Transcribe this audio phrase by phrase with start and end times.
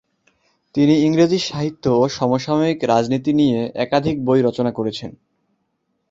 [0.75, 5.11] তিনি ইংরেজি সাহিত্য ও সমসাময়িক রাজনীতি নিয়ে একাধিক বই রচনা করেছেন।